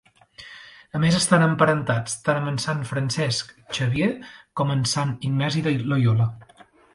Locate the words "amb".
2.53-2.63, 4.77-4.91